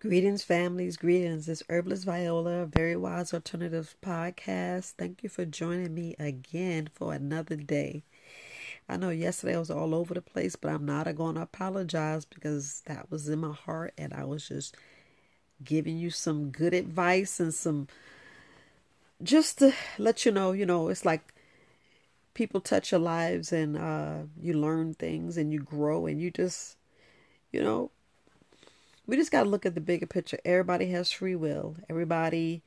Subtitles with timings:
[0.00, 0.96] Greetings, families.
[0.96, 1.48] Greetings.
[1.48, 4.92] It's Herbalist Viola, Very Wise Alternatives Podcast.
[4.92, 8.04] Thank you for joining me again for another day.
[8.88, 12.24] I know yesterday I was all over the place, but I'm not going to apologize
[12.24, 14.76] because that was in my heart and I was just
[15.64, 17.88] giving you some good advice and some
[19.20, 21.34] just to let you know, you know, it's like
[22.34, 26.76] people touch your lives and uh, you learn things and you grow and you just,
[27.50, 27.90] you know,
[29.08, 30.38] we just got to look at the bigger picture.
[30.44, 31.76] Everybody has free will.
[31.88, 32.62] Everybody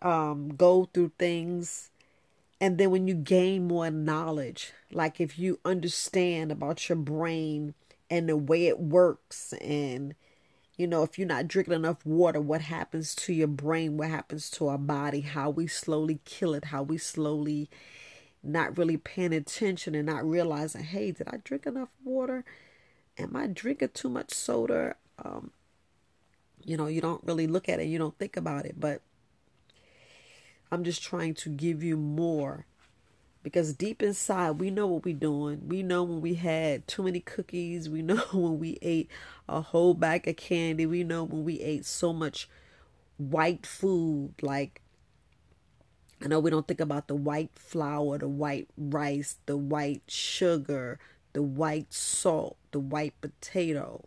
[0.00, 1.90] um, go through things.
[2.58, 7.74] And then when you gain more knowledge, like if you understand about your brain
[8.08, 10.14] and the way it works, and
[10.78, 14.48] you know, if you're not drinking enough water, what happens to your brain, what happens
[14.52, 17.68] to our body, how we slowly kill it, how we slowly
[18.42, 22.44] not really paying attention and not realizing, hey, did I drink enough water?
[23.18, 24.96] Am I drinking too much soda?
[25.22, 25.50] Um,
[26.64, 29.00] you know, you don't really look at it, you don't think about it, but
[30.70, 32.66] I'm just trying to give you more
[33.42, 35.68] because deep inside we know what we're doing.
[35.68, 39.10] We know when we had too many cookies, we know when we ate
[39.48, 42.48] a whole bag of candy, we know when we ate so much
[43.16, 44.80] white food like
[46.22, 50.98] I know we don't think about the white flour, the white rice, the white sugar,
[51.34, 54.06] the white salt, the white potato.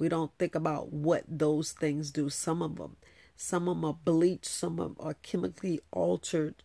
[0.00, 2.30] We don't think about what those things do.
[2.30, 2.96] Some of them,
[3.36, 6.62] some of them are bleached, some of them are chemically altered,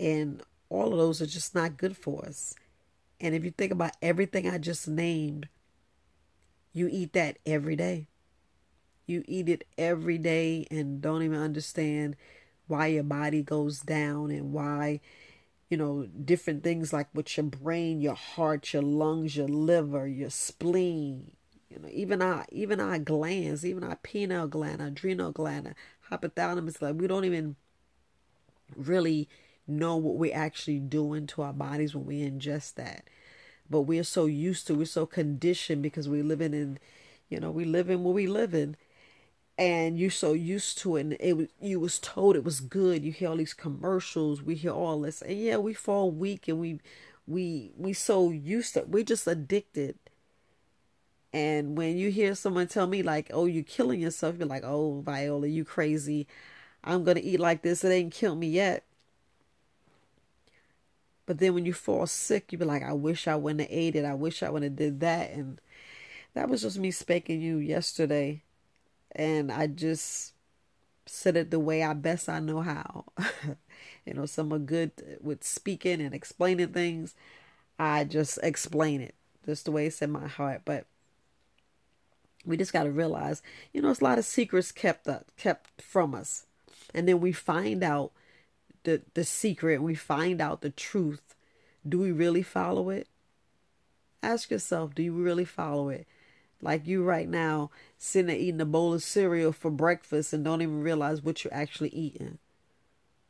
[0.00, 2.52] and all of those are just not good for us.
[3.20, 5.48] And if you think about everything I just named,
[6.72, 8.08] you eat that every day.
[9.06, 12.16] You eat it every day and don't even understand
[12.66, 14.98] why your body goes down and why,
[15.70, 20.30] you know, different things like with your brain, your heart, your lungs, your liver, your
[20.30, 21.36] spleen,
[21.72, 25.74] you know, even our even our glands, even our pineal gland, adrenal gland,
[26.10, 27.56] hypothalamus gland, we don't even
[28.76, 29.28] really
[29.66, 33.04] know what we're actually doing to our bodies when we ingest that.
[33.70, 36.78] But we're so used to, we're so conditioned because we're living in,
[37.30, 38.76] you know, we live in where we live in,
[39.58, 41.00] and you're so used to it.
[41.00, 43.04] And it you was told it was good.
[43.04, 46.58] You hear all these commercials, we hear all this, and yeah, we fall weak, and
[46.58, 46.80] we
[47.26, 49.96] we we so used to, we're just addicted
[51.32, 55.00] and when you hear someone tell me like, "Oh, you're killing yourself," you're like, "Oh,
[55.04, 56.26] Viola, you crazy?
[56.84, 57.84] I'm gonna eat like this.
[57.84, 58.84] It ain't killed me yet."
[61.26, 63.96] But then when you fall sick, you be like, "I wish I wouldn't have ate
[63.96, 64.04] it.
[64.04, 65.60] I wish I wouldn't have did that." And
[66.34, 68.42] that was just me spanking you yesterday,
[69.12, 70.34] and I just
[71.06, 73.06] said it the way I best I know how.
[74.06, 77.14] you know, some are good with speaking and explaining things.
[77.78, 79.14] I just explain it
[79.46, 80.86] just the way it's in my heart, but
[82.44, 83.42] we just got to realize,
[83.72, 86.46] you know, it's a lot of secrets kept up, kept from us,
[86.94, 88.12] and then we find out
[88.84, 89.82] the the secret.
[89.82, 91.34] We find out the truth.
[91.88, 93.08] Do we really follow it?
[94.22, 96.06] Ask yourself, do you really follow it?
[96.60, 100.62] Like you right now, sitting there eating a bowl of cereal for breakfast and don't
[100.62, 102.38] even realize what you're actually eating.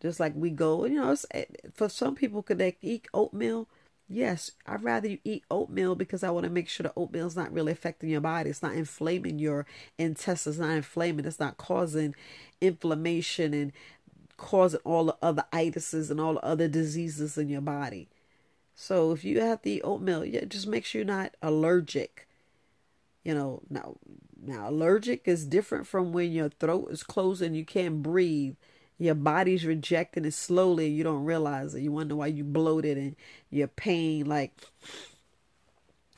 [0.02, 3.68] Just like we go, you know, eh, for some people, could they eat oatmeal?
[4.14, 7.34] Yes, I'd rather you eat oatmeal because I want to make sure the oatmeal is
[7.34, 8.50] not really affecting your body.
[8.50, 9.64] It's not inflaming your
[9.96, 11.24] intestines, not inflaming.
[11.24, 12.14] It's not causing
[12.60, 13.72] inflammation and
[14.36, 18.08] causing all the other itises and all the other diseases in your body.
[18.74, 22.28] So if you have to eat oatmeal, yeah, just make sure you're not allergic.
[23.24, 23.96] You know, now
[24.44, 28.56] now allergic is different from when your throat is closed and you can't breathe
[29.04, 31.82] your body's rejecting it slowly you don't realize it.
[31.82, 33.16] You wonder why you bloated and
[33.50, 34.52] your pain like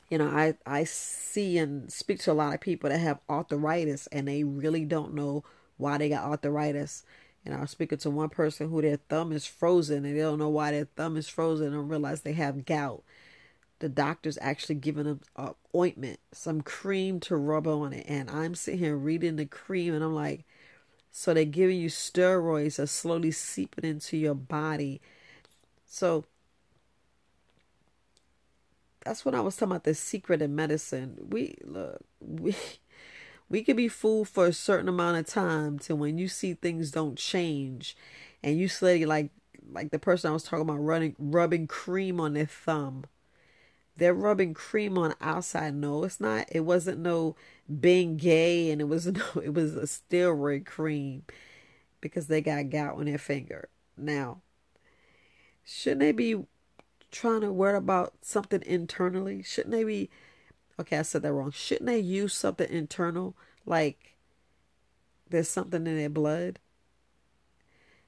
[0.09, 4.07] you know, I I see and speak to a lot of people that have arthritis
[4.07, 5.43] and they really don't know
[5.77, 7.03] why they got arthritis.
[7.43, 10.39] And I was speaking to one person who their thumb is frozen and they don't
[10.39, 13.03] know why their thumb is frozen and realize they have gout.
[13.79, 18.05] The doctor's actually giving them a ointment, some cream to rub on it.
[18.07, 20.45] And I'm sitting here reading the cream and I'm like,
[21.17, 24.99] so they're giving you steroids that slowly seeping into your body.
[25.87, 26.25] So
[29.05, 31.17] that's when I was talking about the secret in medicine.
[31.29, 32.53] We look, we
[33.47, 36.91] we could be fooled for a certain amount of time till when you see things
[36.91, 37.95] don't change,
[38.43, 39.29] and you say like
[39.71, 43.05] like the person I was talking about running rubbing cream on their thumb.
[43.97, 45.75] They're rubbing cream on outside.
[45.75, 46.47] No, it's not.
[46.51, 47.35] It wasn't no
[47.71, 51.23] Bengay and it was no it was a steroid cream
[52.01, 53.69] because they got gout on their finger.
[53.97, 54.41] Now,
[55.63, 56.45] shouldn't they be
[57.11, 59.41] trying to worry about something internally?
[59.43, 60.09] Shouldn't they be
[60.79, 61.51] okay, I said that wrong.
[61.51, 64.15] Shouldn't they use something internal like
[65.29, 66.59] there's something in their blood.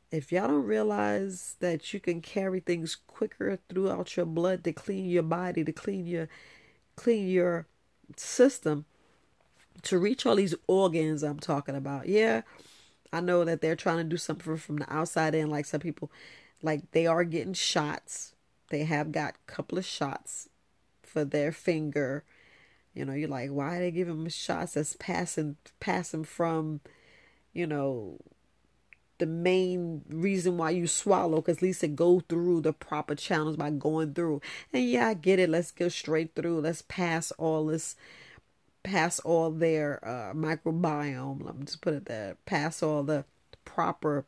[0.10, 5.06] If y'all don't realize that you can carry things quicker throughout your blood to clean
[5.06, 6.30] your body, to clean your
[6.96, 7.68] clean your
[8.16, 8.86] system,
[9.84, 12.08] to reach all these organs I'm talking about.
[12.08, 12.42] Yeah,
[13.12, 16.12] I know that they're trying to do something from the outside in, like some people,
[16.62, 18.34] like they are getting shots.
[18.70, 20.50] They have got a couple of shots
[21.04, 22.24] for their finger.
[22.94, 26.82] You know, you're like, why are they giving them shots that's passing passing from,
[27.54, 28.20] you know,
[29.20, 34.14] the main reason why you swallow because it go through the proper channels by going
[34.14, 34.42] through.
[34.74, 35.50] And yeah i get it.
[35.50, 36.62] Let's go straight through.
[36.62, 37.96] Let's pass all this
[38.84, 41.44] pass all their uh, microbiome.
[41.44, 42.38] Let me just put it there.
[42.46, 43.26] Pass all the
[43.66, 44.26] proper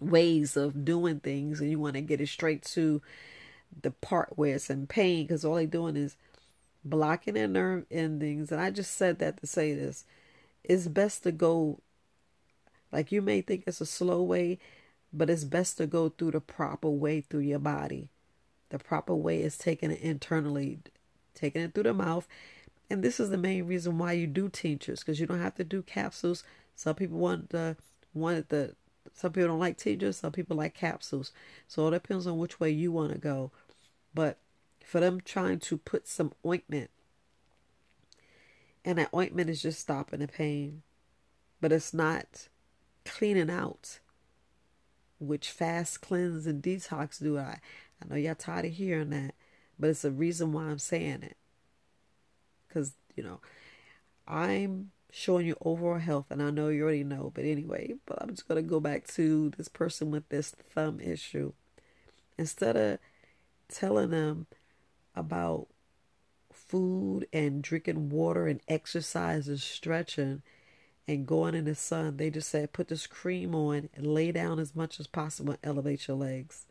[0.00, 3.00] ways of doing things and you want to get it straight to
[3.82, 6.16] the part where it's in pain because all they're doing is
[6.84, 8.50] blocking their nerve endings.
[8.50, 10.04] And i just said that to say this.
[10.64, 11.80] It's best to go
[12.92, 14.58] like you may think it's a slow way,
[15.12, 18.08] but it's best to go through the proper way through your body.
[18.68, 20.78] The proper way is taking it internally,
[21.34, 22.28] taking it through the mouth.
[22.88, 25.64] And this is the main reason why you do tinctures, because you don't have to
[25.64, 26.44] do capsules.
[26.76, 27.76] Some people want the
[28.14, 28.74] want the
[29.14, 31.32] some people don't like tinctures, some people like capsules.
[31.68, 33.50] So it depends on which way you want to go.
[34.14, 34.38] But
[34.84, 36.90] for them trying to put some ointment,
[38.84, 40.82] and that ointment is just stopping the pain,
[41.60, 42.48] but it's not
[43.04, 43.98] cleaning out,
[45.18, 47.38] which fast cleanse and detox do.
[47.38, 47.60] I,
[48.00, 49.34] I know y'all tired of hearing that,
[49.78, 51.36] but it's a reason why I'm saying it.
[52.68, 53.40] Because, you know,
[54.26, 58.30] I'm showing you overall health, and I know you already know, but anyway, but I'm
[58.30, 61.52] just going to go back to this person with this thumb issue.
[62.38, 62.98] Instead of
[63.68, 64.46] telling them
[65.14, 65.66] about
[66.50, 70.42] food and drinking water and exercise and stretching,
[71.08, 72.16] and going in the sun.
[72.16, 76.08] They just said put this cream on and lay down as much as possible elevate
[76.08, 76.66] your legs.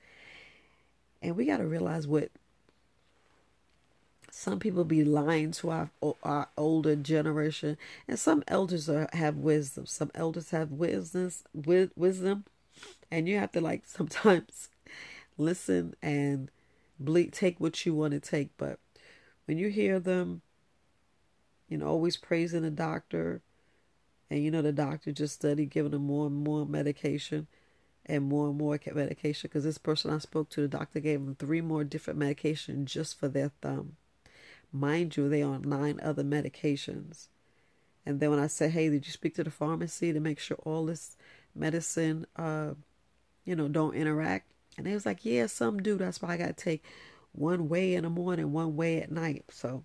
[1.21, 2.31] And we got to realize what
[4.31, 5.89] some people be lying to our,
[6.23, 9.85] our older generation, and some elders are, have wisdom.
[9.85, 11.31] Some elders have wisdom,
[11.95, 12.45] wisdom,
[13.11, 14.69] and you have to like sometimes
[15.37, 16.49] listen and
[16.99, 18.49] bleed, take what you want to take.
[18.57, 18.79] But
[19.45, 20.41] when you hear them,
[21.67, 23.41] you know, always praising the doctor,
[24.31, 27.47] and you know, the doctor just studied giving them more and more medication
[28.05, 31.35] and more and more medication because this person I spoke to, the doctor gave them
[31.35, 33.97] three more different medications just for their thumb.
[34.71, 37.27] Mind you, they on nine other medications.
[38.05, 40.57] And then when I said, hey, did you speak to the pharmacy to make sure
[40.63, 41.17] all this
[41.53, 42.75] medicine, uh,
[43.43, 44.49] you know, don't interact?
[44.77, 45.97] And they was like, yeah, some do.
[45.97, 46.85] That's why I got to take
[47.33, 49.43] one way in the morning, one way at night.
[49.49, 49.83] So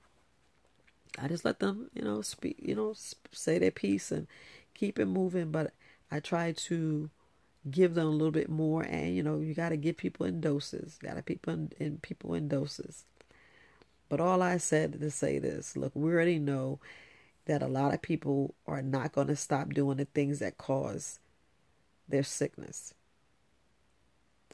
[1.19, 2.95] I just let them, you know, speak, you know,
[3.33, 4.27] say their piece and
[4.75, 5.51] keep it moving.
[5.51, 5.73] But
[6.11, 7.11] I try to
[7.71, 10.41] give them a little bit more, and you know, you got to give people in
[10.41, 10.99] doses.
[11.03, 13.05] Got to people in, in people in doses.
[14.09, 16.81] But all I said to say this: look, we already know
[17.47, 21.21] that a lot of people are not going to stop doing the things that cause
[22.09, 22.93] their sickness.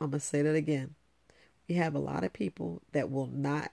[0.01, 0.95] I'm to say that again.
[1.69, 3.73] We have a lot of people that will not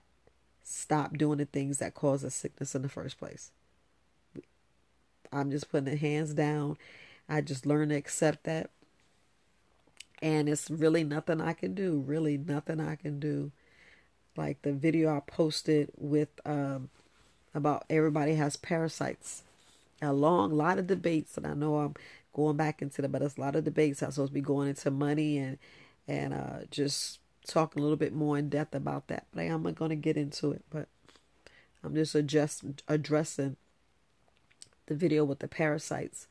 [0.69, 3.51] stop doing the things that cause us sickness in the first place.
[5.31, 6.77] I'm just putting it hands down.
[7.27, 8.69] I just learned to accept that.
[10.21, 12.04] And it's really nothing I can do.
[12.06, 13.52] Really nothing I can do.
[14.35, 16.90] Like the video I posted with um,
[17.54, 19.44] about everybody has parasites.
[20.02, 21.95] A long lot of debates, and I know I'm
[22.33, 24.02] going back into the, but it's a lot of debates.
[24.02, 25.57] I'm supposed to be going into money and
[26.07, 29.64] and uh, just talk a little bit more in depth about that, but I am
[29.64, 30.64] not going to get into it.
[30.69, 30.88] But
[31.84, 33.58] I'm just adjust, addressing
[34.88, 36.28] the video with the parasites.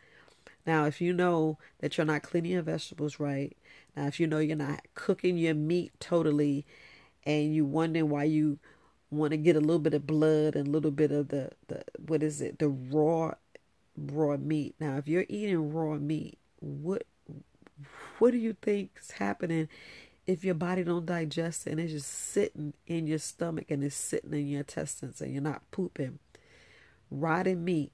[0.66, 3.56] Now, if you know that you're not cleaning your vegetables right,
[3.96, 6.66] now if you know you're not cooking your meat totally,
[7.24, 8.58] and you're wondering why you
[9.10, 11.82] want to get a little bit of blood and a little bit of the, the
[12.06, 13.32] what is it the raw
[13.96, 14.74] raw meat.
[14.78, 17.04] Now, if you're eating raw meat, what
[18.18, 19.68] what do you think is happening
[20.28, 23.96] if your body don't digest it and it's just sitting in your stomach and it's
[23.96, 26.18] sitting in your intestines and you're not pooping.
[27.10, 27.92] Rotting meat.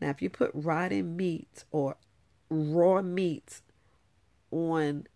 [0.00, 1.96] Now, if you put rotting meat or
[2.48, 3.60] raw meat
[4.52, 5.08] on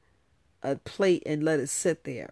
[0.60, 2.30] a plate and let it sit there,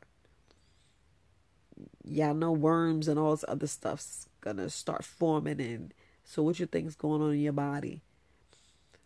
[2.05, 5.61] y'all know worms and all this other stuff's gonna start forming.
[5.61, 8.03] And so, what you think's going on in your body?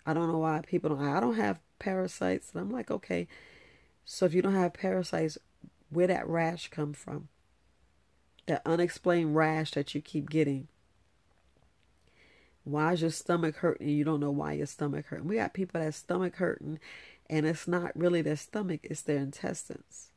[0.07, 1.07] I don't know why people don't.
[1.07, 3.29] I don't have parasites, and I'm like, okay
[4.13, 5.39] so if you don't have parasites,
[5.89, 7.29] where that rash come from?
[8.47, 10.67] That unexplained rash that you keep getting.
[12.65, 13.89] Why is your stomach hurting?
[13.89, 15.29] You don't know why your stomach hurting.
[15.29, 16.81] We got people that stomach hurting,
[17.29, 20.11] and it's not really their stomach; it's their intestines.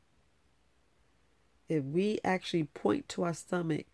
[1.68, 3.86] If we actually point to our stomach,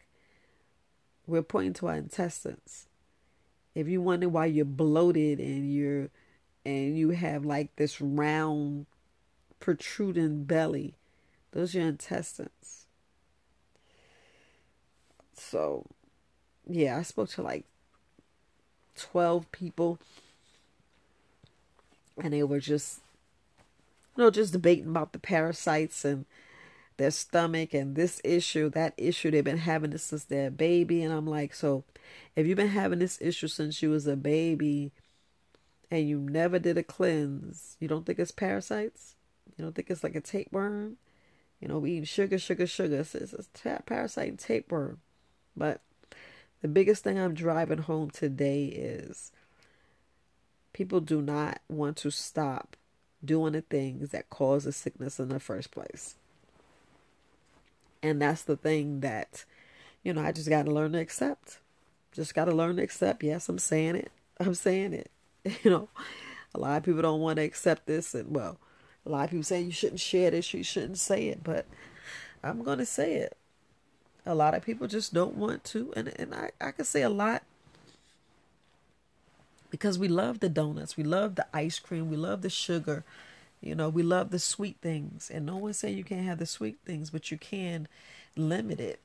[1.26, 2.86] we're pointing to our intestines.
[3.74, 6.08] If you wonder why you're bloated and you're
[6.64, 8.86] and you have like this round
[9.60, 10.94] protruding belly,
[11.52, 12.86] those are your intestines.
[15.34, 15.86] So,
[16.66, 17.64] yeah, I spoke to like
[18.96, 19.98] 12 people
[22.22, 23.00] and they were just
[24.16, 26.26] you know just debating about the parasites and
[26.98, 29.30] their stomach and this issue that issue.
[29.30, 31.84] They've been having this since they're a baby and i'm like so
[32.36, 34.92] if you've been having this issue since you was a baby
[35.90, 39.14] and you never did a cleanse you don't think it's parasites
[39.56, 40.96] you don't think it's like a tapeworm
[41.60, 45.00] you know we eat sugar sugar sugar it's, it's a parasite and tapeworm
[45.56, 45.80] but
[46.62, 49.32] the biggest thing I'm driving home today is
[50.72, 52.76] people do not want to stop
[53.24, 56.16] doing the things that cause the sickness in the first place.
[58.02, 59.44] And that's the thing that,
[60.02, 61.58] you know, I just got to learn to accept.
[62.12, 63.22] Just got to learn to accept.
[63.22, 64.12] Yes, I'm saying it.
[64.38, 65.10] I'm saying it.
[65.64, 65.88] You know,
[66.54, 68.14] a lot of people don't want to accept this.
[68.14, 68.58] And, well,
[69.10, 71.42] a lot of people say you shouldn't share this, you shouldn't say it.
[71.42, 71.66] But
[72.44, 73.36] I'm going to say it.
[74.24, 75.92] A lot of people just don't want to.
[75.96, 77.42] And, and I, I can say a lot
[79.68, 83.04] because we love the donuts, we love the ice cream, we love the sugar,
[83.60, 85.30] you know, we love the sweet things.
[85.32, 87.88] And no one's saying you can't have the sweet things, but you can
[88.36, 89.00] limit it.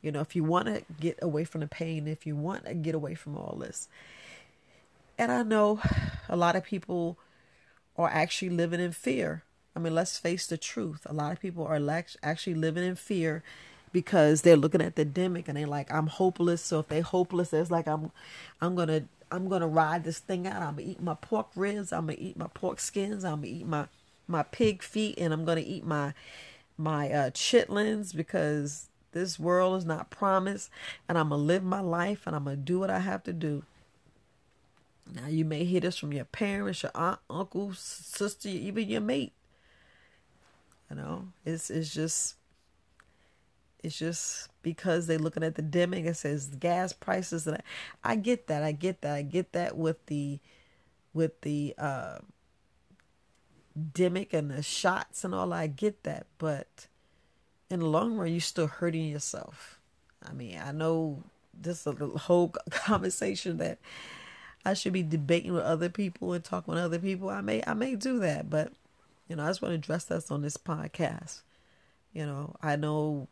[0.00, 2.74] You know, if you want to get away from the pain, if you want to
[2.74, 3.88] get away from all this.
[5.18, 5.80] And I know
[6.28, 7.18] a lot of people
[7.96, 9.42] are actually living in fear.
[9.76, 11.06] I mean, let's face the truth.
[11.06, 13.42] A lot of people are actually living in fear
[13.92, 16.62] because they're looking at the demic and they're like, I'm hopeless.
[16.62, 18.10] So if they're hopeless, it's like I'm
[18.60, 20.62] I'm gonna I'm gonna ride this thing out.
[20.62, 23.66] I'm gonna eat my pork ribs, I'm gonna eat my pork skins, I'm gonna eat
[23.66, 23.86] my
[24.26, 26.12] my pig feet, and I'm gonna eat my
[26.76, 30.70] my uh, chitlins because this world is not promised,
[31.08, 33.62] and I'm gonna live my life and I'm gonna do what I have to do.
[35.12, 39.32] Now you may hear this from your parents, your aunt, uncle, sister, even your mate.
[40.90, 42.36] You know, it's it's just
[43.82, 46.06] it's just because they're looking at the demic.
[46.06, 48.62] It says gas prices, and I, I get that.
[48.62, 49.14] I get that.
[49.14, 50.40] I get that with the
[51.12, 52.18] with the uh,
[53.92, 55.52] demic and the shots and all.
[55.52, 56.86] I get that, but
[57.70, 59.78] in the long run, you're still hurting yourself.
[60.22, 63.78] I mean, I know this is a whole conversation that
[64.64, 67.28] I should be debating with other people and talking with other people.
[67.30, 68.72] I may I may do that, but
[69.28, 71.40] you know, I just want to address that on this podcast.
[72.12, 73.28] You know, I know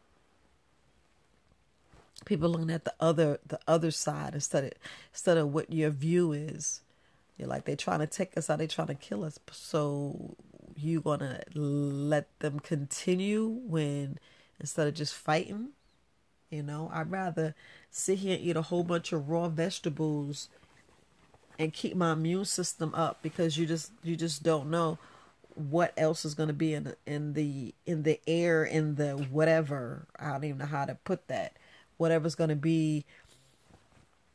[2.25, 4.73] people looking at the other the other side instead of
[5.13, 6.81] instead of what your view is.
[7.39, 9.39] You're like they're trying to take us out, they're trying to kill us.
[9.51, 10.37] So
[10.77, 14.19] you gonna let them continue when
[14.61, 15.71] instead of just fighting?
[16.51, 17.55] You know, I'd rather
[17.91, 20.49] sit here and eat a whole bunch of raw vegetables
[21.59, 24.99] and keep my immune system up because you just you just don't know
[25.55, 29.13] what else is going to be in the, in the in the air in the
[29.31, 31.57] whatever I don't even know how to put that
[32.03, 33.05] whatever's going to be,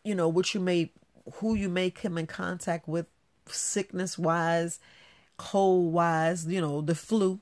[0.03, 0.89] you know, what you may,
[1.35, 3.05] who you may come in contact with,
[3.47, 4.79] sickness wise,
[5.35, 7.39] cold wise, you know, the flu.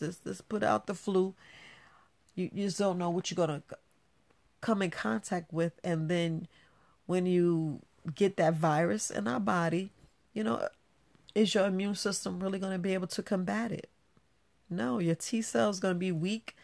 [0.00, 1.34] Let's let's put out the flu.
[2.34, 3.76] You, you just don't know what you're going to
[4.62, 5.78] come in contact with.
[5.84, 6.48] And then
[7.04, 7.80] when you
[8.14, 9.90] get that virus in our body,
[10.32, 10.68] you know,
[11.34, 13.90] is your immune system really going to be able to combat it?
[14.68, 16.56] No, your T cells going to be weak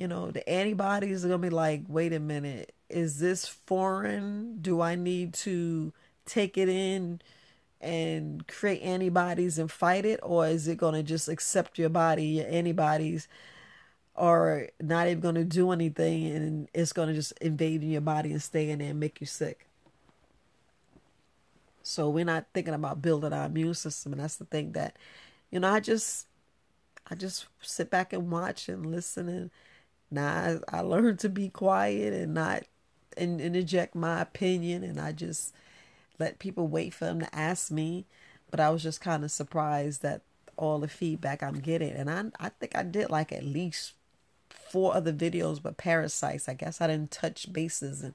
[0.00, 4.56] you know, the antibodies are going to be like, wait a minute, is this foreign?
[4.62, 5.92] Do I need to
[6.24, 7.20] take it in
[7.82, 10.18] and create antibodies and fight it?
[10.22, 13.28] Or is it going to just accept your body, your antibodies?
[14.16, 18.32] are not even going to do anything and it's going to just invade your body
[18.32, 19.69] and stay in there and make you sick.
[21.82, 24.96] So we're not thinking about building our immune system, and that's the thing that,
[25.50, 26.26] you know, I just,
[27.10, 29.50] I just sit back and watch and listen and
[30.10, 32.64] now I, I learned to be quiet and not
[33.16, 35.54] and, interject my opinion, and I just
[36.18, 38.06] let people wait for them to ask me.
[38.50, 40.22] But I was just kind of surprised that
[40.56, 43.94] all the feedback I'm getting, and I I think I did like at least
[44.70, 46.48] four other videos, but parasites.
[46.48, 48.14] I guess I didn't touch bases, and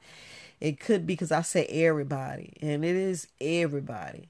[0.59, 4.29] it could be because I say everybody, and it is everybody.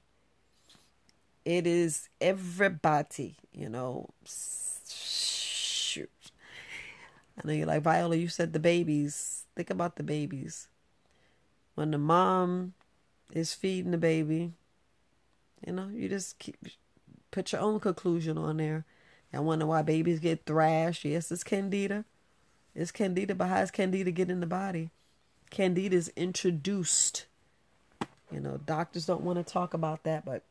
[1.44, 4.10] It is everybody, you know.
[4.88, 6.10] Shoot.
[7.38, 9.44] I know you're like, Viola, you said the babies.
[9.54, 10.68] Think about the babies.
[11.74, 12.72] When the mom
[13.32, 14.52] is feeding the baby.
[15.66, 16.56] You know, you just keep
[17.30, 18.84] put your own conclusion on there.
[19.32, 21.04] I wonder why babies get thrush.
[21.04, 22.04] Yes, it's candida.
[22.76, 24.90] It's candida, but how does candida get in the body?
[25.50, 27.24] Candida is introduced.
[28.30, 30.42] You know, doctors don't want to talk about that, but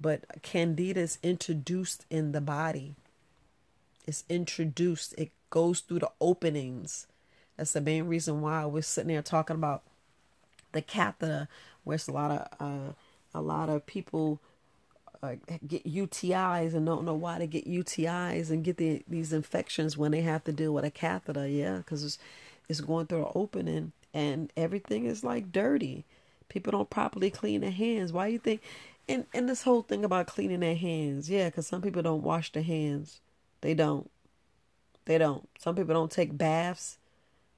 [0.00, 2.94] but candida is introduced in the body.
[4.06, 5.14] It's introduced.
[5.18, 7.06] It goes through the openings.
[7.56, 9.82] That's the main reason why we're sitting there talking about
[10.72, 11.48] the catheter,
[11.84, 12.92] where it's a lot of uh,
[13.34, 14.40] a lot of people
[15.22, 15.34] uh,
[15.66, 20.12] get UTIs and don't know why they get UTIs and get the, these infections when
[20.12, 21.46] they have to deal with a catheter.
[21.48, 22.18] Yeah, because it's,
[22.68, 26.04] it's going through an opening and everything is like dirty.
[26.48, 28.12] People don't properly clean their hands.
[28.12, 28.62] Why you think?
[29.08, 32.50] And and this whole thing about cleaning their hands, yeah, because some people don't wash
[32.52, 33.20] their hands.
[33.60, 34.10] They don't.
[35.04, 35.48] They don't.
[35.58, 36.98] Some people don't take baths.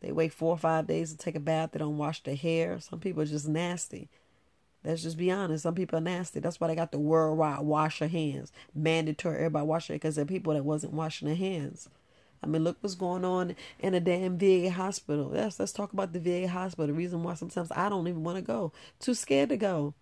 [0.01, 1.73] They wait four or five days to take a bath.
[1.73, 2.79] They don't wash their hair.
[2.81, 4.09] Some people are just nasty.
[4.85, 5.65] Let's just be honest.
[5.65, 6.41] Some people are nasty.
[6.41, 8.53] That's why they got the worldwide wash your hands.
[8.75, 11.89] Mandatory everybody wash it because there are people that wasn't washing their hands.
[12.43, 15.33] I mean, look what's going on in a damn VA hospital.
[15.35, 16.87] Yes, let's talk about the VA hospital.
[16.87, 18.73] The reason why sometimes I don't even want to go.
[19.01, 19.95] Too scared to go.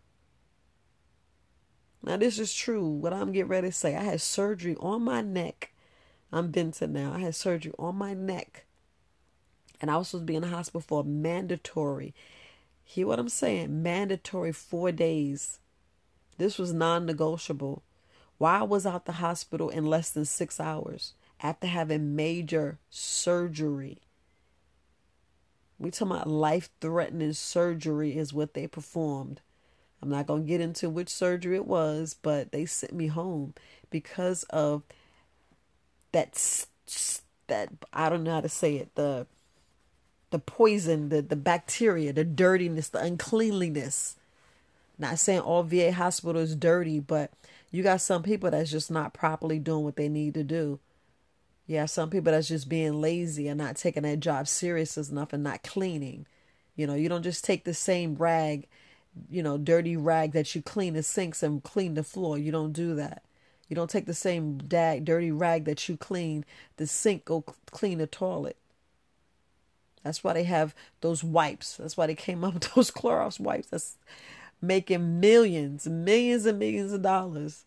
[2.02, 2.86] Now, this is true.
[2.86, 3.96] What I'm getting ready to say.
[3.96, 5.72] I had surgery on my neck.
[6.30, 7.12] I'm Vincent now.
[7.14, 8.66] I had surgery on my neck.
[9.80, 12.14] And I was supposed to be in the hospital for mandatory
[12.88, 13.82] Hear what I'm saying?
[13.82, 15.58] Mandatory four days.
[16.38, 17.82] This was non negotiable.
[18.38, 23.98] Why was out the hospital in less than six hours after having major surgery.
[25.78, 29.40] We talking about life threatening surgery is what they performed.
[30.00, 33.54] I'm not gonna get into which surgery it was, but they sent me home
[33.90, 34.84] because of
[36.12, 36.66] that
[37.48, 39.26] that I don't know how to say it the
[40.30, 44.16] the poison, the, the bacteria, the dirtiness, the uncleanliness.
[44.98, 47.30] Not saying all VA hospital is dirty, but
[47.70, 50.78] you got some people that's just not properly doing what they need to do.
[51.68, 55.42] Have some people that's just being lazy and not taking that job serious enough and
[55.42, 56.26] not cleaning.
[56.76, 58.68] You know, you don't just take the same rag,
[59.28, 62.38] you know, dirty rag that you clean the sinks and clean the floor.
[62.38, 63.22] You don't do that.
[63.68, 66.44] You don't take the same dag, dirty rag that you clean
[66.76, 68.56] the sink, go clean the toilet.
[70.06, 71.76] That's why they have those wipes.
[71.76, 73.68] That's why they came up with those Clorox wipes.
[73.68, 73.96] That's
[74.62, 77.64] making millions, millions and millions of dollars.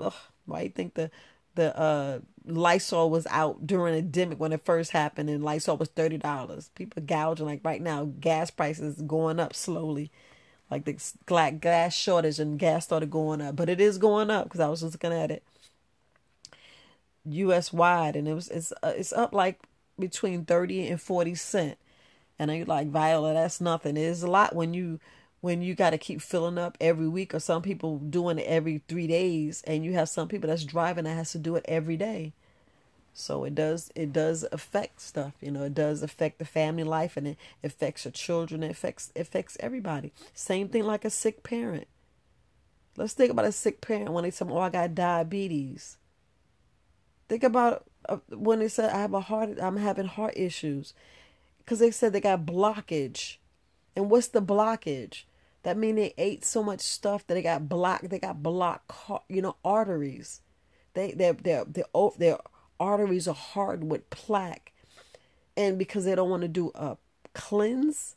[0.00, 0.12] Ugh,
[0.44, 1.10] why you think the
[1.56, 5.88] the uh, Lysol was out during a demic when it first happened, and Lysol was
[5.88, 6.70] thirty dollars.
[6.74, 8.10] People gouging like right now.
[8.20, 10.10] Gas prices going up slowly,
[10.70, 10.98] like the
[11.60, 14.82] gas shortage and gas started going up, but it is going up because I was
[14.82, 15.42] just looking at it.
[17.24, 17.72] U.S.
[17.72, 19.60] wide, and it was it's uh, it's up like
[19.98, 21.78] between 30 and 40 cent.
[22.38, 23.96] And you're like, Viola, that's nothing.
[23.96, 25.00] It is a lot when you
[25.40, 28.82] when you got to keep filling up every week or some people doing it every
[28.88, 31.96] three days and you have some people that's driving that has to do it every
[31.96, 32.32] day
[33.12, 37.16] so it does it does affect stuff you know it does affect the family life
[37.16, 41.42] and it affects your children it affects it affects everybody same thing like a sick
[41.42, 41.86] parent
[42.96, 45.96] let's think about a sick parent when they say oh i got diabetes
[47.28, 47.84] think about
[48.28, 50.94] when they said I have a heart, I'm having heart issues,
[51.58, 53.36] because they said they got blockage,
[53.94, 55.24] and what's the blockage?
[55.62, 58.08] That mean they ate so much stuff that they got blocked.
[58.08, 58.92] They got blocked,
[59.28, 60.40] you know, arteries.
[60.94, 61.84] They their their their
[62.18, 62.38] their
[62.78, 64.72] arteries are hard with plaque,
[65.56, 66.96] and because they don't want to do a
[67.34, 68.14] cleanse,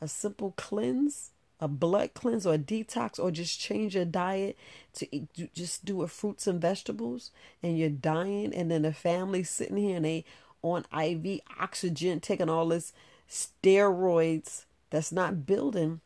[0.00, 4.56] a simple cleanse, a blood cleanse or a detox or just change your diet
[4.94, 7.30] to eat, just do a fruits and vegetables
[7.62, 10.24] and you're dying and then the family sitting here and they
[10.62, 12.92] on IV oxygen taking all this
[13.28, 16.00] steroids that's not building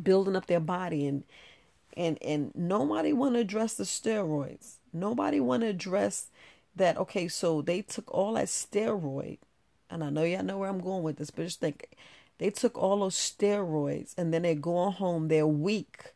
[0.00, 1.24] building up their body and
[1.96, 4.74] and and nobody want to address the steroids.
[4.92, 6.26] Nobody want to address
[6.76, 9.38] that okay so they took all that steroid
[9.90, 11.88] and I know y'all know where I'm going with this but just think
[12.38, 15.28] they took all those steroids and then they're going home.
[15.28, 16.14] They're weak.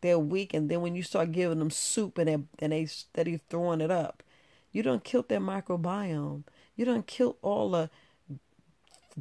[0.00, 0.54] They're weak.
[0.54, 3.90] And then when you start giving them soup and they and they steady throwing it
[3.90, 4.22] up,
[4.72, 6.44] you don't kill their microbiome.
[6.74, 7.90] You don't kill all the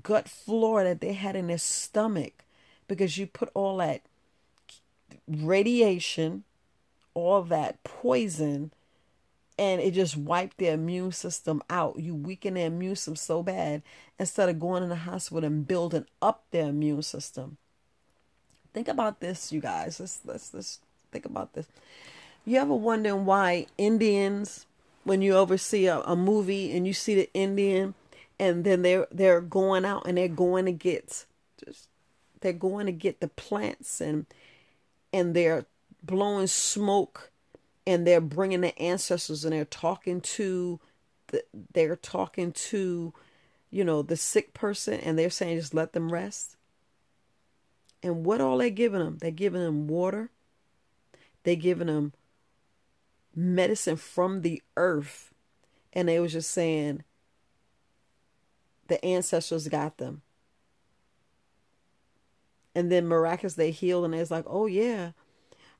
[0.02, 2.44] gut flora that they had in their stomach
[2.88, 4.02] because you put all that
[5.28, 6.44] radiation,
[7.14, 8.72] all that poison
[9.58, 12.00] and it just wiped their immune system out.
[12.00, 13.82] You weaken their immune system so bad
[14.20, 17.58] instead of going in the hospital and building up their immune system.
[18.74, 20.00] Think about this, you guys.
[20.00, 20.80] Let's let's let's
[21.12, 21.68] think about this.
[22.46, 24.66] You ever wondering why Indians,
[25.04, 27.96] when you oversee a, a movie and you see the Indian,
[28.38, 31.26] and then they're they're going out and they're going to get
[31.64, 31.88] just
[32.42, 34.26] they're going to get the plants and
[35.14, 35.66] and they're
[36.04, 37.32] blowing smoke
[37.88, 40.80] and they're bringing the ancestors and they're talking to
[41.28, 41.44] the,
[41.74, 43.14] they're talking to
[43.70, 46.56] you know the sick person and they're saying just let them rest.
[48.02, 49.18] And what all they giving them?
[49.20, 50.30] They're giving them water.
[51.44, 52.14] They're giving them
[53.36, 55.34] medicine from the earth.
[55.92, 57.04] And they was just saying
[58.88, 60.22] the ancestors got them.
[62.76, 65.12] And then miraculously they healed and it's like oh yeah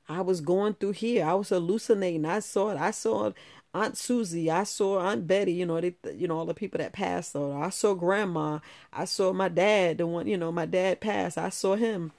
[0.08, 1.24] I was going through here.
[1.24, 2.24] I was hallucinating.
[2.24, 2.78] I saw it.
[2.78, 3.32] I saw
[3.74, 4.50] Aunt Susie.
[4.50, 5.52] I saw Aunt Betty.
[5.52, 7.32] You know, they, you know, all the people that passed.
[7.32, 8.60] So I saw Grandma.
[8.92, 9.98] I saw my dad.
[9.98, 11.38] The one, you know, my dad passed.
[11.38, 12.12] I saw him.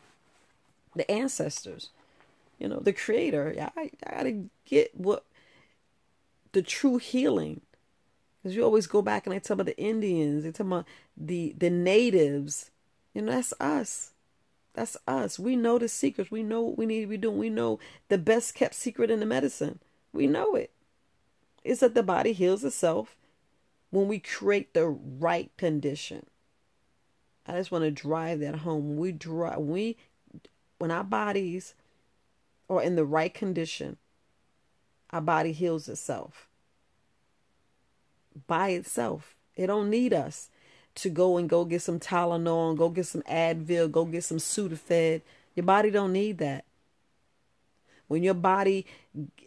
[0.95, 1.89] The ancestors.
[2.60, 3.56] You know, the Creator.
[3.76, 5.23] I, I gotta get what
[6.52, 7.62] the true healing.
[8.41, 10.43] Because you always go back and they talk about the Indians.
[10.43, 12.71] They talk about the the natives.
[13.13, 14.12] You know, that's us.
[14.77, 15.39] That's us.
[15.39, 16.29] We know the secrets.
[16.29, 17.39] We know what we need to be doing.
[17.39, 19.79] We know the best kept secret in the medicine.
[20.13, 20.71] We know it.
[21.63, 23.15] It's that the body heals itself
[23.89, 26.27] when we create the right condition.
[27.47, 28.97] I just want to drive that home.
[28.97, 29.97] We drive we
[30.77, 31.73] when our bodies
[32.69, 33.97] are in the right condition,
[35.09, 36.47] our body heals itself
[38.45, 39.35] by itself.
[39.55, 40.51] It don't need us
[40.97, 45.21] to go and go get some Tylenol go get some Advil, go get some Sudafed.
[45.55, 46.65] Your body don't need that.
[48.07, 48.86] When your body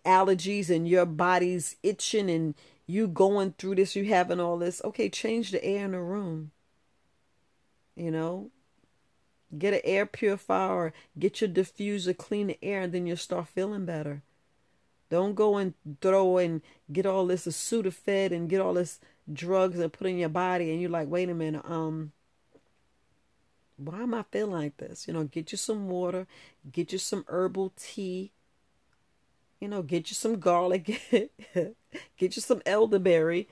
[0.04, 2.54] allergies and your body's itching and
[2.86, 6.50] you going through this, you having all this, okay, change the air in the room.
[7.96, 8.50] You know,
[9.56, 13.84] get an air purifier get your diffuser, clean the air, and then you'll start feeling
[13.84, 14.22] better.
[15.10, 19.00] Don't go and throw and get all this Sudafed and get all this
[19.32, 22.12] drugs and put in your body and you're like, wait a minute, um,
[23.76, 25.08] why am I feeling like this?
[25.08, 26.26] You know, get you some water,
[26.70, 28.32] get you some herbal tea,
[29.60, 31.00] you know, get you some garlic,
[32.18, 33.48] get you some elderberry,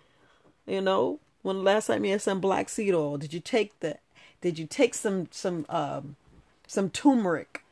[0.66, 1.20] you know.
[1.42, 3.98] When the last time you had some black seed oil, did you take the
[4.40, 6.16] did you take some some um
[6.66, 7.62] some turmeric?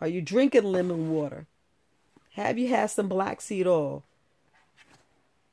[0.00, 1.46] Are you drinking lemon water?
[2.32, 4.02] Have you had some black seed oil?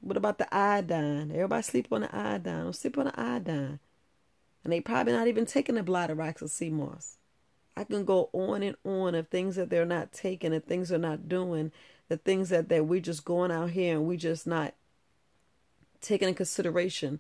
[0.02, 1.32] What about the iodine?
[1.32, 2.64] Everybody sleep on the iodine.
[2.64, 3.80] Don't sleep on the iodine.
[4.64, 7.18] And they probably not even taking the bladderwracks or sea moss.
[7.78, 11.00] I can go on and on of things that they're not taking and things they're
[11.00, 11.72] not doing,
[12.10, 14.74] the things that, that we're just going out here and we just not
[16.02, 17.20] taking in consideration.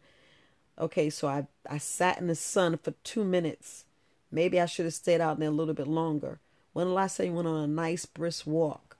[0.77, 3.85] Okay, so I, I sat in the sun for two minutes.
[4.31, 6.39] Maybe I should have stayed out there a little bit longer.
[6.73, 8.90] When the last time you went on a nice brisk walk?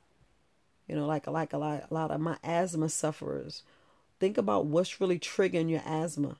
[0.91, 3.63] You know, like like a lot, a lot of my asthma sufferers.
[4.19, 6.35] Think about what's really triggering your asthma.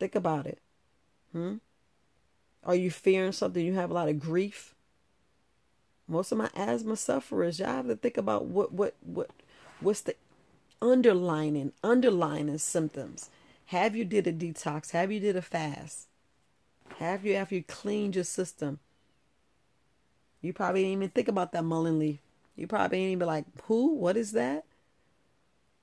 [0.00, 0.60] Think about it.
[1.32, 1.56] Hmm?
[2.64, 3.62] Are you fearing something?
[3.62, 4.74] You have a lot of grief.
[6.08, 9.28] Most of my asthma sufferers, y'all have to think about what what what
[9.80, 10.16] what's the
[10.80, 13.28] underlining underlining symptoms.
[13.66, 14.92] Have you did a detox?
[14.92, 16.06] Have you did a fast?
[16.96, 18.78] Have you have you cleaned your system?
[20.40, 22.20] You probably didn't even think about that mullein leaf.
[22.56, 23.94] You probably ain't even like, who?
[23.94, 24.64] What is that?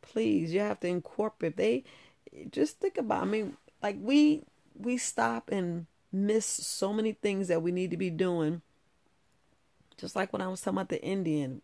[0.02, 1.56] Please, you have to incorporate.
[1.56, 1.84] They
[2.52, 3.24] just think about.
[3.24, 4.44] I mean, like we
[4.78, 8.62] we stop and miss so many things that we need to be doing.
[9.98, 11.62] Just like when I was talking about the Indian.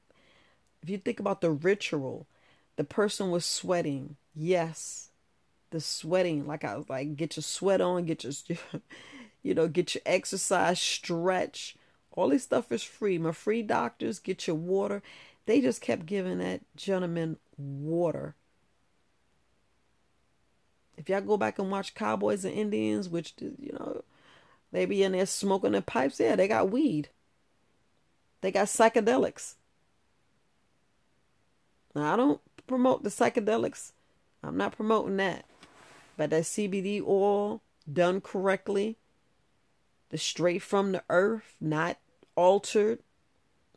[0.82, 2.26] If you think about the ritual,
[2.78, 4.16] the person was sweating.
[4.34, 5.10] Yes,
[5.72, 6.48] the sweating.
[6.48, 8.32] Like I was like, get your sweat on, get your,
[9.44, 11.76] you know, get your exercise, stretch
[12.12, 13.18] all this stuff is free.
[13.18, 15.02] My free doctors, get your water.
[15.46, 18.36] They just kept giving that gentleman water.
[20.98, 24.04] If y'all go back and watch Cowboys and Indians, which, you know,
[24.72, 27.10] they be in there smoking their pipes, yeah, they got weed.
[28.42, 29.56] They got psychedelics.
[31.96, 33.92] Now, I don't promote the psychedelics.
[34.44, 35.46] I'm not promoting that.
[36.18, 38.98] But that CBD oil done correctly,
[40.10, 41.98] the straight from the earth, not
[42.36, 43.00] altered,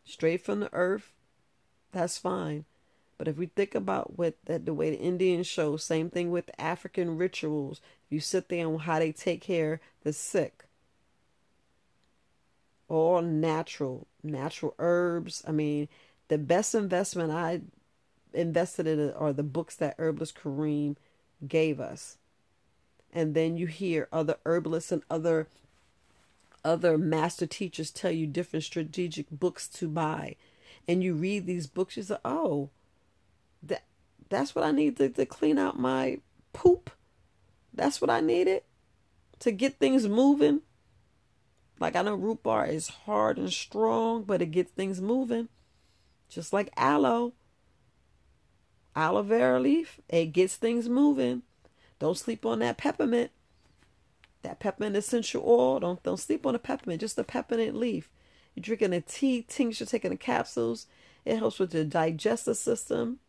[0.05, 1.13] straight from the earth,
[1.93, 2.65] that's fine.
[3.19, 6.51] But if we think about what that the way the Indians show, same thing with
[6.59, 7.81] African rituals.
[8.07, 10.65] If You sit there and how they take care the sick.
[12.89, 15.45] All natural, natural herbs.
[15.47, 15.89] I mean,
[16.29, 17.61] the best investment I
[18.35, 20.97] invested in are the books that Herbalist Kareem
[21.47, 22.17] gave us.
[23.13, 25.47] And then you hear other herbalists and other
[26.65, 30.37] other master teachers tell you different strategic books to buy
[30.87, 32.71] and you read these books you say oh
[33.63, 33.85] that
[34.29, 36.19] that's what i need to, to clean out my
[36.53, 36.91] poop
[37.75, 38.63] that's what i needed
[39.39, 40.61] to get things moving
[41.83, 45.49] Like I know rhubarb is hard and strong, but it gets things moving.
[46.29, 47.33] Just like aloe.
[48.95, 51.43] Aloe vera leaf, it gets things moving.
[51.99, 53.33] Don't sleep on that peppermint.
[54.43, 55.81] That peppermint essential oil.
[55.81, 58.11] Don't don't sleep on the peppermint, just the peppermint leaf.
[58.55, 60.87] You're drinking a tea tincture, taking the capsules.
[61.25, 63.21] It helps with the digestive system.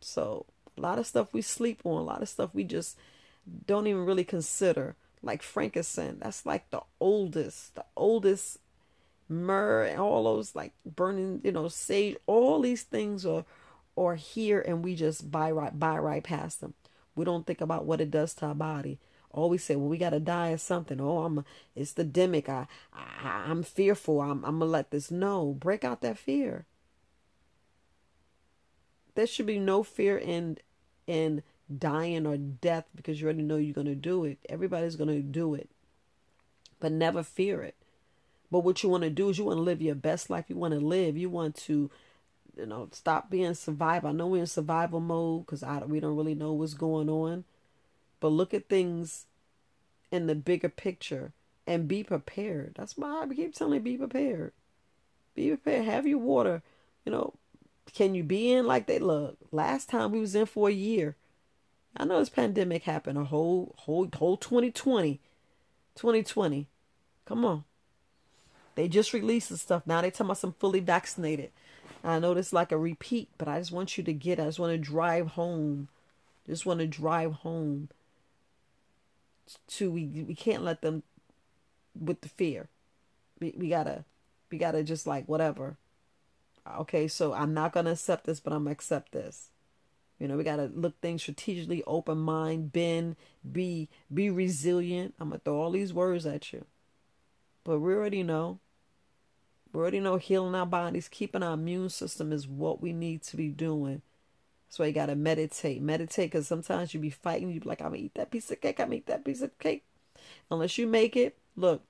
[0.00, 0.46] So
[0.76, 2.96] a lot of stuff we sleep on, a lot of stuff we just
[3.66, 4.96] don't even really consider.
[5.20, 8.58] Like frankincense, that's like the oldest, the oldest
[9.28, 12.16] myrrh and all those like burning, you know, sage.
[12.26, 13.44] All these things are
[13.96, 16.74] are here, and we just buy right buy right past them.
[17.16, 19.00] We don't think about what it does to our body.
[19.38, 21.00] Always say, well, we got to die of something.
[21.00, 22.48] Oh, I'm, it's the demic.
[22.48, 24.20] I, I, I'm fearful.
[24.20, 25.56] I'm, I'm going to let this know.
[25.58, 26.66] Break out that fear.
[29.14, 30.58] There should be no fear in,
[31.06, 31.42] in
[31.76, 34.38] dying or death because you already know you're going to do it.
[34.48, 35.68] Everybody's going to do it,
[36.80, 37.74] but never fear it.
[38.50, 40.46] But what you want to do is you want to live your best life.
[40.48, 41.16] You want to live.
[41.16, 41.90] You want to,
[42.56, 44.10] you know, stop being survival.
[44.10, 47.44] I know we're in survival mode because I we don't really know what's going on,
[48.20, 49.26] but look at things
[50.10, 51.32] in the bigger picture
[51.66, 52.74] and be prepared.
[52.76, 54.52] That's why I keep telling you, be prepared.
[55.34, 55.84] Be prepared.
[55.84, 56.62] Have your water.
[57.04, 57.34] You know,
[57.92, 59.36] can you be in like they look?
[59.52, 61.16] Last time we was in for a year.
[61.96, 65.20] I know this pandemic happened a whole whole whole 2020.
[65.94, 66.68] 2020.
[67.26, 67.64] Come on.
[68.74, 69.82] They just released the stuff.
[69.86, 71.50] Now they talking about some fully vaccinated.
[72.04, 74.38] I know this like a repeat, but I just want you to get.
[74.38, 75.88] I just want to drive home.
[76.46, 77.88] Just want to drive home.
[79.68, 81.02] To we we can't let them
[81.98, 82.68] with the fear.
[83.40, 84.04] We we gotta
[84.50, 85.78] we gotta just like whatever.
[86.80, 89.50] Okay, so I'm not gonna accept this, but I'm gonna accept this.
[90.18, 93.16] You know, we gotta look things strategically, open mind, bend,
[93.50, 95.14] be be resilient.
[95.18, 96.66] I'm gonna throw all these words at you.
[97.64, 98.58] But we already know
[99.72, 103.36] we already know healing our bodies, keeping our immune system is what we need to
[103.36, 104.02] be doing.
[104.76, 105.80] Why you gotta meditate.
[105.82, 108.60] Meditate because sometimes you be fighting, you be like, I'm gonna eat that piece of
[108.60, 109.84] cake, I'm gonna eat that piece of cake.
[110.50, 111.82] Unless you make it, look,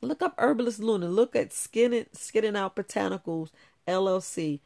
[0.00, 3.50] look up Herbalist Luna, look at Skinning Skinning Out Botanicals
[3.88, 4.60] LLC.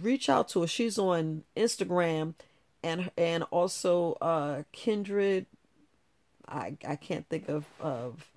[0.00, 0.66] Reach out to her.
[0.66, 2.34] She's on Instagram
[2.82, 5.46] and and also uh Kindred
[6.46, 8.30] I I can't think of of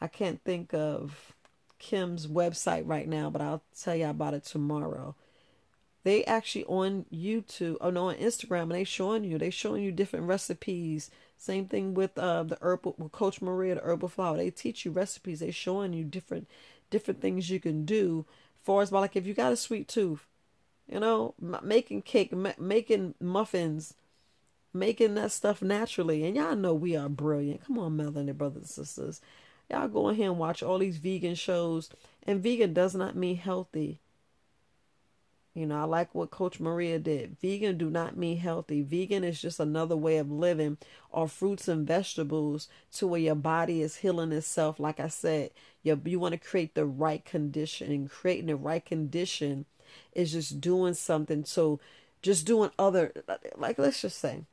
[0.00, 1.34] I can't think of
[1.78, 5.14] Kim's website right now, but I'll tell you about it tomorrow.
[6.08, 9.92] They actually on YouTube, oh no, on Instagram, and they showing you, they showing you
[9.92, 11.10] different recipes.
[11.36, 14.38] Same thing with uh the herbal with Coach Maria, the herbal flower.
[14.38, 15.40] They teach you recipes.
[15.40, 16.48] They showing you different
[16.88, 18.24] different things you can do.
[18.62, 20.26] For as well, like if you got a sweet tooth,
[20.90, 23.92] you know, making cake, making muffins,
[24.72, 26.24] making that stuff naturally.
[26.24, 27.66] And y'all know we are brilliant.
[27.66, 29.20] Come on, Melanie, brothers and sisters.
[29.70, 31.90] Y'all go ahead and watch all these vegan shows.
[32.22, 34.00] And vegan does not mean healthy.
[35.58, 37.36] You know, I like what Coach Maria did.
[37.40, 38.82] Vegan do not mean healthy.
[38.82, 40.78] Vegan is just another way of living
[41.10, 44.78] or fruits and vegetables to where your body is healing itself.
[44.78, 45.50] Like I said,
[45.82, 47.90] you, you want to create the right condition.
[47.90, 49.64] And creating the right condition
[50.12, 51.44] is just doing something.
[51.44, 51.80] So
[52.22, 53.12] just doing other,
[53.56, 54.44] like let's just say,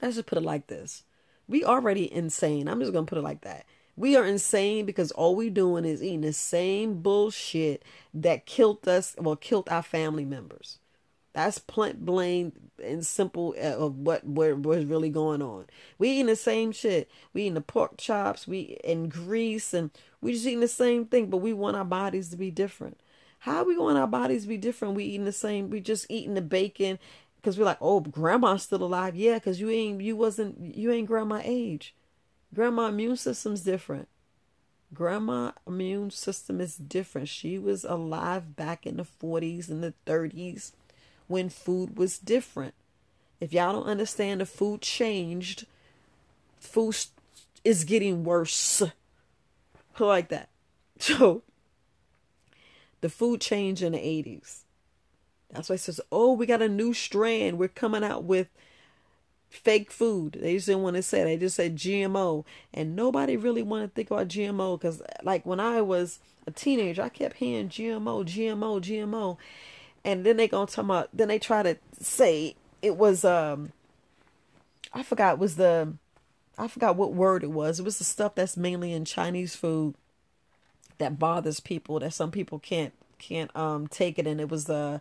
[0.00, 1.02] let's just put it like this.
[1.48, 2.68] We already insane.
[2.68, 3.66] I'm just going to put it like that.
[4.00, 7.82] We are insane because all we doing is eating the same bullshit
[8.14, 10.78] that killed us, well, killed our family members.
[11.34, 15.66] That's plant blame and simple uh, of what what was really going on.
[15.98, 17.10] We eating the same shit.
[17.34, 18.48] We eating the pork chops.
[18.48, 19.90] We in grease and
[20.22, 22.98] we just eating the same thing, but we want our bodies to be different.
[23.40, 24.94] How we want our bodies to be different?
[24.94, 25.68] We eating the same.
[25.68, 26.98] We just eating the bacon
[27.36, 29.14] because we're like, oh, grandma's still alive.
[29.14, 31.94] Yeah, because you ain't you wasn't you ain't grandma age.
[32.54, 34.08] Grandma immune system's different.
[34.92, 37.28] Grandma immune system is different.
[37.28, 40.72] She was alive back in the 40s and the 30s
[41.28, 42.74] when food was different.
[43.40, 45.66] If y'all don't understand the food changed,
[46.58, 46.96] food
[47.64, 48.82] is getting worse.
[49.98, 50.48] Like that.
[50.98, 51.42] So
[53.02, 54.60] the food changed in the 80s.
[55.50, 57.58] That's why it says, oh, we got a new strand.
[57.58, 58.48] We're coming out with
[59.50, 60.38] fake food.
[60.40, 61.24] They just didn't want to say.
[61.24, 65.60] They just said GMO, and nobody really wanted to think about GMO because, like, when
[65.60, 69.36] I was a teenager, I kept hearing GMO, GMO, GMO,
[70.04, 71.08] and then they gonna talk about.
[71.12, 73.72] Then they try to say it was um,
[74.92, 75.94] I forgot was the,
[76.56, 77.80] I forgot what word it was.
[77.80, 79.94] It was the stuff that's mainly in Chinese food
[80.98, 84.74] that bothers people that some people can't can't um take it, and it was the,
[84.74, 84.98] uh,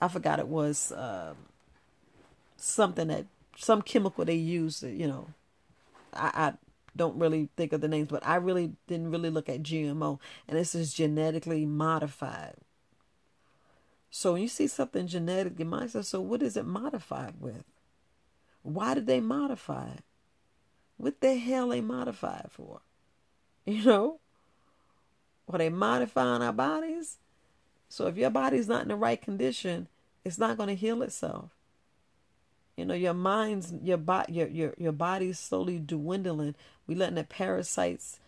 [0.00, 1.34] I forgot it was uh,
[2.56, 3.26] something that
[3.60, 5.28] some chemical they use, you know,
[6.14, 6.52] I, I
[6.96, 10.18] don't really think of the names, but I really didn't really look at GMO.
[10.48, 12.54] And this is genetically modified.
[14.10, 17.64] So when you see something genetic, your mind says, so what is it modified with?
[18.62, 20.04] Why did they modify it?
[20.96, 22.80] What the hell they modify it for?
[23.66, 24.20] You know?
[25.52, 27.18] Are they modifying our bodies?
[27.88, 29.88] So if your body's not in the right condition,
[30.24, 31.50] it's not going to heal itself.
[32.80, 36.54] You know, your mind's your body your your your body's slowly dwindling.
[36.86, 38.20] We letting the parasites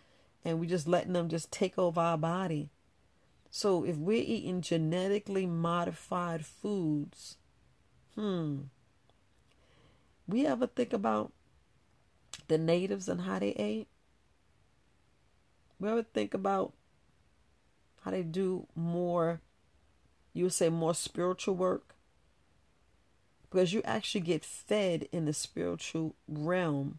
[0.44, 2.68] and we just letting them just take over our body.
[3.50, 7.38] So if we're eating genetically modified foods,
[8.14, 8.64] hmm.
[10.28, 11.32] We ever think about
[12.48, 13.88] the natives and how they ate?
[15.80, 16.74] We ever think about
[18.02, 19.40] how they do more,
[20.34, 21.94] you would say more spiritual work?
[23.52, 26.98] Because you actually get fed in the spiritual realm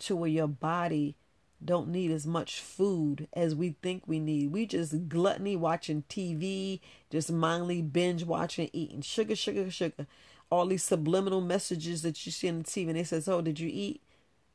[0.00, 1.16] to where your body
[1.64, 4.52] don't need as much food as we think we need.
[4.52, 10.06] We just gluttony watching TV, just mindly binge watching, eating sugar, sugar, sugar.
[10.50, 13.58] All these subliminal messages that you see on the TV, and they says, "Oh, did
[13.58, 14.02] you eat?"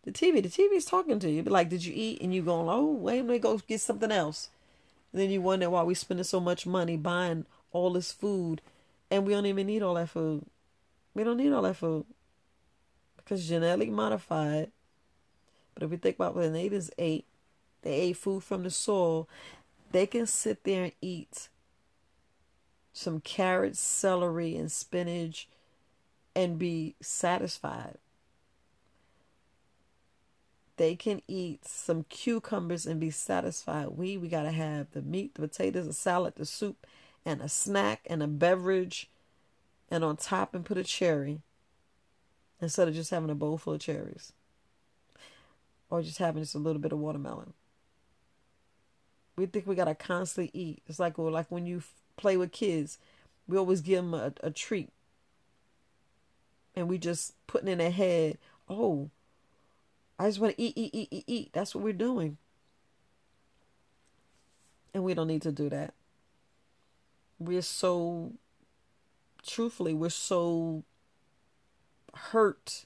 [0.04, 1.42] The TV, the TV is talking to you.
[1.42, 2.22] But like, did you eat?
[2.22, 4.50] And you going, "Oh, wait, let me go get something else."
[5.12, 8.62] And then you wonder why we spending so much money buying all this food,
[9.10, 10.46] and we don't even need all that food.
[11.14, 12.06] We don't need all that food
[13.18, 14.72] because genetically modified.
[15.74, 17.26] But if we think about what the natives ate,
[17.82, 19.28] they ate food from the soil.
[19.92, 21.50] They can sit there and eat
[22.94, 25.48] some carrots, celery, and spinach
[26.36, 27.98] and be satisfied.
[30.78, 33.90] They can eat some cucumbers and be satisfied.
[33.90, 36.88] We we gotta have the meat, the potatoes, the salad, the soup,
[37.26, 39.10] and a snack and a beverage,
[39.90, 41.42] and on top and put a cherry.
[42.62, 44.34] Instead of just having a bowl full of cherries.
[45.90, 47.54] Or just having just a little bit of watermelon.
[49.36, 50.82] We think we gotta constantly eat.
[50.88, 51.82] It's like well, like when you
[52.18, 52.98] play with kids,
[53.48, 54.90] we always give them a, a treat,
[56.76, 58.38] and we just putting in their head,
[58.70, 59.10] oh,
[60.20, 61.50] I just want to eat, eat, eat, eat, eat.
[61.54, 62.38] That's what we're doing.
[64.94, 65.94] And we don't need to do that.
[67.40, 68.34] We're so,
[69.46, 70.84] truthfully, we're so
[72.14, 72.86] hurt,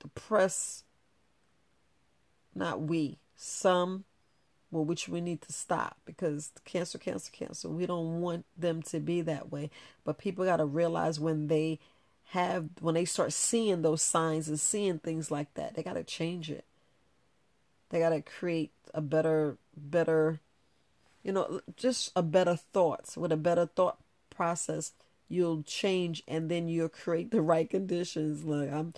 [0.00, 0.84] depressed.
[2.54, 4.04] Not we, some,
[4.70, 7.68] well, which we need to stop because cancer, cancer, cancer.
[7.68, 9.70] We don't want them to be that way.
[10.04, 11.80] But people got to realize when they
[12.28, 16.04] have when they start seeing those signs and seeing things like that, they got to
[16.04, 16.64] change it.
[17.90, 20.40] They got to create a better better
[21.24, 23.16] you know, just a better thoughts.
[23.16, 23.98] With a better thought
[24.30, 24.92] process,
[25.34, 28.44] you'll change and then you'll create the right conditions.
[28.44, 28.94] Look, I'm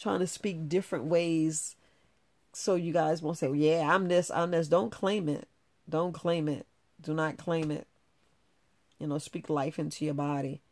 [0.00, 1.76] trying to speak different ways
[2.52, 4.68] so you guys won't say, well, yeah, I'm this, I'm this.
[4.68, 5.46] Don't claim it.
[5.88, 6.66] Don't claim it.
[7.00, 7.86] Do not claim it.
[8.98, 10.62] You know, speak life into your body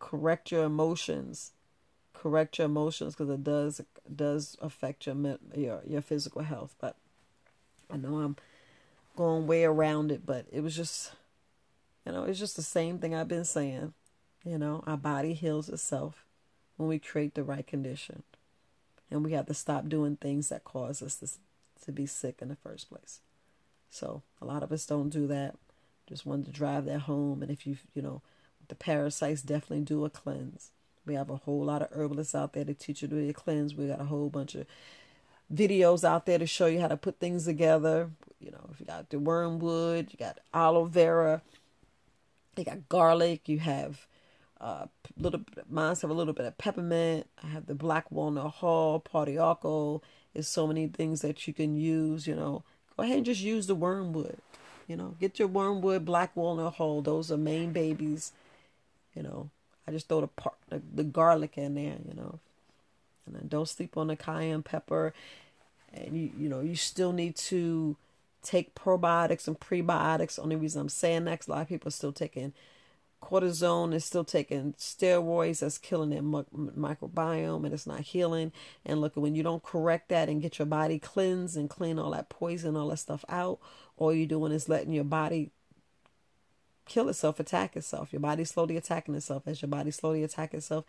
[0.00, 1.52] correct your emotions
[2.12, 3.80] correct your emotions because it does
[4.16, 6.96] does affect your your your physical health but
[7.90, 8.36] i know i'm
[9.14, 11.12] going way around it but it was just
[12.06, 13.92] you know it's just the same thing i've been saying
[14.44, 16.24] you know our body heals itself
[16.76, 18.22] when we create the right condition
[19.10, 21.28] and we have to stop doing things that cause us to,
[21.84, 23.20] to be sick in the first place
[23.90, 25.56] so a lot of us don't do that
[26.08, 28.22] just wanted to drive that home and if you you know
[28.70, 30.70] the parasites definitely do a cleanse.
[31.04, 33.32] We have a whole lot of herbalists out there to teach you to do a
[33.34, 33.74] cleanse.
[33.74, 34.64] We got a whole bunch of
[35.52, 38.10] videos out there to show you how to put things together.
[38.38, 41.42] You know, if you got the wormwood, you got aloe vera,
[42.60, 44.06] you got garlic, you have
[44.60, 47.26] a uh, little mine have a little bit of peppermint.
[47.42, 50.02] I have the black walnut hull, pau d'arco.
[50.34, 52.26] There's so many things that you can use.
[52.26, 52.62] You know,
[52.96, 54.38] go ahead and just use the wormwood.
[54.86, 57.00] You know, get your wormwood, black walnut hull.
[57.02, 58.32] Those are main babies
[59.14, 59.50] you know,
[59.86, 61.96] I just throw the part, the, the garlic in there.
[62.08, 62.38] You know,
[63.26, 65.12] and then don't sleep on the cayenne pepper.
[65.92, 67.96] And you you know you still need to
[68.42, 70.38] take probiotics and prebiotics.
[70.38, 72.52] Only reason I'm saying that, a lot of people are still taking
[73.22, 78.50] cortisone is still taking steroids that's killing their microbiome and it's not healing
[78.86, 82.12] and look when you don't correct that and get your body cleansed and clean all
[82.12, 83.58] that poison all that stuff out
[83.98, 85.50] all you're doing is letting your body
[86.90, 88.12] kill itself, attack itself.
[88.12, 89.44] Your body slowly attacking itself.
[89.46, 90.84] As your body slowly attack itself,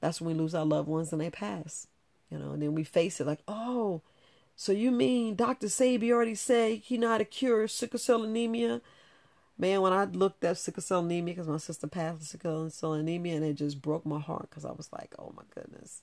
[0.00, 1.88] that's when we lose our loved ones and they pass.
[2.30, 4.02] You know, and then we face it like, oh,
[4.60, 5.68] so you mean Dr.
[5.68, 8.82] Sebi already said he know how to cure sickle cell anemia?
[9.56, 13.36] Man, when I looked at sickle cell anemia, because my sister passed sickle cell anemia,
[13.36, 16.02] and it just broke my heart because I was like, oh my goodness.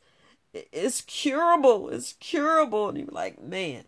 [0.54, 1.90] it's curable.
[1.90, 2.90] It's curable.
[2.90, 3.84] And you're like, man,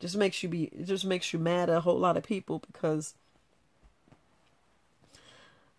[0.00, 2.62] just makes you be it just makes you mad at a whole lot of people
[2.66, 3.12] because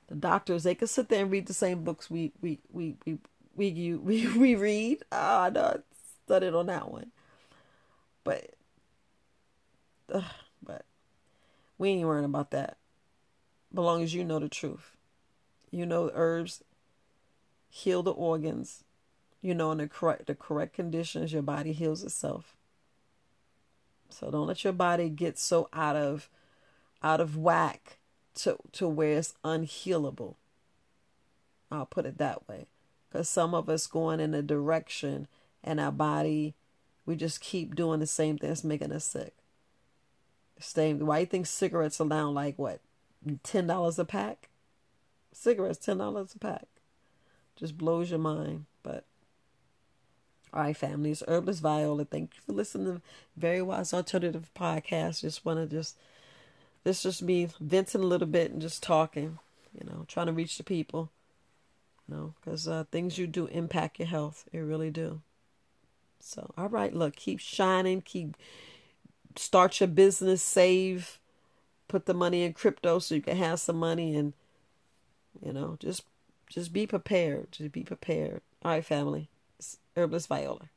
[0.10, 3.18] the doctors they can sit there and read the same books we we we we
[3.56, 5.00] we we, we read.
[5.12, 5.78] Oh, I know I
[6.28, 7.12] studied on that one.
[8.28, 8.50] But
[10.14, 10.22] uh,
[10.62, 10.84] but
[11.78, 12.76] we ain't worrying about that.
[13.72, 14.98] But long as you know the truth.
[15.72, 16.62] You know herbs
[17.70, 18.84] heal the organs.
[19.42, 22.58] You know in the correct the correct conditions your body heals itself.
[24.10, 26.30] So don't let your body get so out of
[27.02, 27.98] out of whack
[28.36, 30.36] to to where it's unhealable.
[31.72, 32.68] I'll put it that way.
[33.08, 35.30] Because some of us going in a direction
[35.64, 36.56] and our body,
[37.08, 39.34] we just keep doing the same thing that's making us sick.
[40.60, 41.00] Same.
[41.00, 42.82] Why you think cigarettes are now like what,
[43.42, 44.50] ten dollars a pack?
[45.32, 46.68] Cigarettes ten dollars a pack.
[47.56, 48.66] Just blows your mind.
[48.84, 49.06] But
[50.54, 52.06] all right, family, it's Herbalist Viola.
[52.06, 53.02] Thank you for listening to
[53.38, 55.22] Very Wise Alternative Podcast.
[55.22, 55.96] Just want to just
[56.84, 59.40] this just me venting a little bit and just talking,
[59.80, 61.10] you know, trying to reach the people,
[62.08, 64.44] you know, because uh, things you do impact your health.
[64.52, 65.22] It really do.
[66.20, 68.36] So, all right, look, keep shining, keep
[69.36, 71.20] start your business, save,
[71.88, 74.34] put the money in crypto so you can have some money, and
[75.44, 76.04] you know, just
[76.50, 77.52] just be prepared.
[77.52, 78.42] Just be prepared.
[78.64, 79.30] All right, family.
[79.60, 80.70] It's Herbalist Viola.